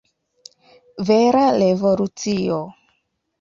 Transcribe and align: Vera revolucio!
Vera 1.09 1.43
revolucio! 1.57 2.59